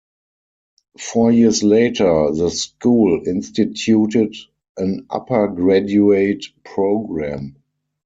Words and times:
Four 0.97 1.31
years 1.31 1.61
later, 1.61 2.31
the 2.33 2.49
school 2.49 3.21
instituted 3.27 4.35
an 4.75 5.05
upper-graduate 5.11 6.43
program. 6.65 7.57